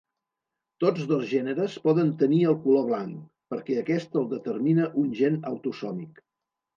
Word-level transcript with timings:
Tots 0.83 1.01
dos 1.09 1.25
gèneres 1.33 1.75
poden 1.83 2.07
tenir 2.21 2.39
el 2.51 2.57
color 2.63 2.87
blanc, 2.87 3.19
perquè 3.53 3.75
aquest 3.81 4.17
el 4.23 4.25
determina 4.31 4.89
un 5.03 5.13
gen 5.21 5.37
autosòmic. 5.51 6.23